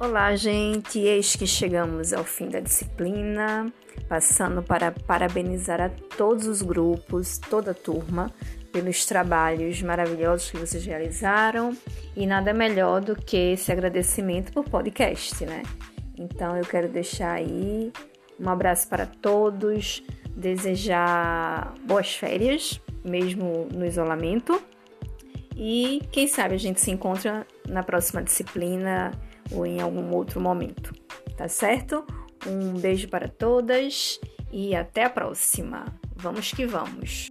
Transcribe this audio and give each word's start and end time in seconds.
Olá, 0.00 0.36
gente! 0.36 1.00
Eis 1.00 1.34
que 1.34 1.44
chegamos 1.44 2.12
ao 2.12 2.22
fim 2.22 2.48
da 2.48 2.60
disciplina, 2.60 3.66
passando 4.08 4.62
para 4.62 4.92
parabenizar 4.92 5.80
a 5.80 5.88
todos 5.88 6.46
os 6.46 6.62
grupos, 6.62 7.36
toda 7.36 7.72
a 7.72 7.74
turma, 7.74 8.32
pelos 8.72 9.04
trabalhos 9.04 9.82
maravilhosos 9.82 10.52
que 10.52 10.56
vocês 10.56 10.86
realizaram 10.86 11.76
e 12.14 12.28
nada 12.28 12.54
melhor 12.54 13.00
do 13.00 13.16
que 13.16 13.36
esse 13.36 13.72
agradecimento 13.72 14.52
por 14.52 14.68
podcast, 14.68 15.44
né? 15.44 15.64
Então 16.16 16.56
eu 16.56 16.64
quero 16.64 16.88
deixar 16.88 17.32
aí 17.32 17.92
um 18.38 18.48
abraço 18.48 18.88
para 18.88 19.04
todos, 19.04 20.00
desejar 20.28 21.74
boas 21.84 22.14
férias, 22.14 22.80
mesmo 23.04 23.66
no 23.74 23.84
isolamento. 23.84 24.62
E 25.58 26.02
quem 26.12 26.28
sabe 26.28 26.54
a 26.54 26.58
gente 26.58 26.80
se 26.80 26.92
encontra 26.92 27.44
na 27.66 27.82
próxima 27.82 28.22
disciplina 28.22 29.10
ou 29.50 29.66
em 29.66 29.80
algum 29.80 30.14
outro 30.14 30.40
momento, 30.40 30.94
tá 31.36 31.48
certo? 31.48 32.06
Um 32.46 32.74
beijo 32.74 33.08
para 33.08 33.26
todas 33.26 34.20
e 34.52 34.76
até 34.76 35.02
a 35.04 35.10
próxima. 35.10 35.84
Vamos 36.14 36.52
que 36.52 36.64
vamos! 36.64 37.28